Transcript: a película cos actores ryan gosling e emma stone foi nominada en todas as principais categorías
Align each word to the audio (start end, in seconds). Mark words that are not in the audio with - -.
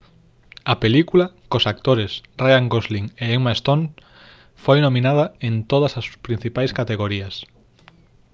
a 0.71 0.75
película 0.83 1.25
cos 1.51 1.65
actores 1.73 2.11
ryan 2.41 2.67
gosling 2.73 3.05
e 3.23 3.25
emma 3.37 3.53
stone 3.61 3.85
foi 4.63 4.77
nominada 4.81 5.25
en 5.47 5.53
todas 5.71 5.93
as 5.99 6.07
principais 6.25 6.71
categorías 6.79 7.35